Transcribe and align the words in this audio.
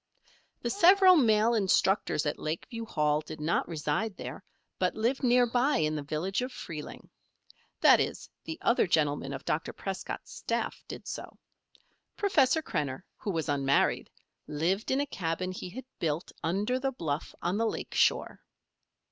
The 0.63 0.71
several 0.71 1.15
male 1.15 1.53
instructors 1.53 2.25
at 2.25 2.39
Lakeview 2.39 2.85
Hall 2.85 3.21
did 3.21 3.39
not 3.39 3.67
reside 3.67 4.17
there, 4.17 4.43
but 4.79 4.95
lived 4.95 5.21
near 5.21 5.45
by 5.45 5.77
in 5.77 5.95
the 5.95 6.01
village 6.01 6.41
of 6.41 6.51
Freeling. 6.51 7.07
That 7.81 7.99
is, 7.99 8.27
the 8.43 8.57
other 8.63 8.87
gentlemen 8.87 9.31
of 9.31 9.45
Dr. 9.45 9.73
Prescott's 9.73 10.31
staff 10.33 10.83
did 10.87 11.07
so. 11.07 11.37
Professor 12.17 12.63
Krenner, 12.63 13.03
who 13.15 13.29
was 13.29 13.47
unmarried, 13.47 14.09
lived 14.47 14.89
in 14.89 14.99
a 15.01 15.05
cabin 15.05 15.51
he 15.51 15.69
had 15.69 15.85
built 15.99 16.31
under 16.43 16.79
the 16.79 16.91
bluff 16.91 17.35
on 17.39 17.57
the 17.57 17.67
lake 17.67 17.93
shore. 17.93 18.41